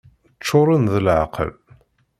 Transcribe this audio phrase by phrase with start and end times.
[0.39, 1.51] Ččuren d leεqel!